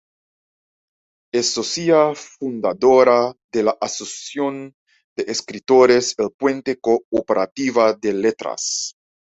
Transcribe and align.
Es 1.41 1.51
socia 1.57 2.15
fundadora 2.15 3.19
de 3.53 3.61
la 3.65 3.77
Asociación 3.79 4.73
de 5.15 5.31
escritores 5.31 6.15
El 6.17 6.31
Puente 6.31 6.79
Cooperativa 6.79 7.93
de 7.93 8.11
Letras. 8.15 8.95